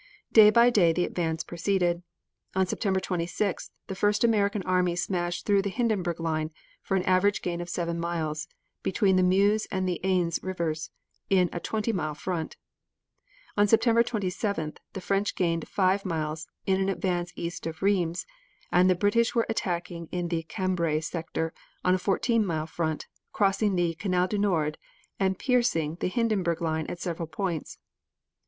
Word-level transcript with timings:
Day 0.33 0.49
by 0.49 0.71
day 0.71 0.91
the 0.93 1.05
advance 1.05 1.43
proceeded. 1.43 2.01
On 2.55 2.65
September 2.65 2.99
26th, 2.99 3.69
the 3.85 3.93
first 3.93 4.23
American 4.23 4.63
army 4.63 4.95
smashed 4.95 5.45
through 5.45 5.61
the 5.61 5.69
Hindenburg 5.69 6.19
line 6.19 6.49
for 6.81 6.97
an 6.97 7.03
average 7.03 7.43
gain 7.43 7.61
of 7.61 7.69
seven 7.69 7.99
miles, 7.99 8.47
between 8.81 9.15
the 9.15 9.21
Meuse 9.21 9.67
and 9.69 9.87
the 9.87 9.99
Aisne 10.03 10.39
rivers 10.41 10.89
on 11.31 11.49
a 11.53 11.59
twenty 11.59 11.93
mile 11.93 12.15
front. 12.15 12.57
On 13.55 13.67
September 13.67 14.01
27th, 14.01 14.77
the 14.93 15.01
French 15.01 15.35
gained 15.35 15.67
five 15.69 16.03
miles 16.03 16.47
in 16.65 16.81
an 16.81 16.89
advance 16.89 17.31
east 17.35 17.67
of 17.67 17.83
Rheims, 17.83 18.25
and 18.71 18.89
the 18.89 18.95
British 18.95 19.35
were 19.35 19.45
attacking 19.49 20.07
in 20.11 20.29
the 20.29 20.41
Cambrai 20.41 20.99
sector 20.99 21.53
on 21.85 21.93
a 21.93 21.99
fourteen 21.99 22.43
mile 22.43 22.65
front, 22.65 23.05
crossing 23.33 23.75
the 23.75 23.93
Canal 23.93 24.27
du 24.27 24.39
Nord 24.39 24.79
and 25.19 25.37
piercing 25.37 25.97
the 25.99 26.07
Hindenburg 26.07 26.59
line 26.59 26.87
at 26.87 26.99
several 26.99 27.27
points. 27.27 27.77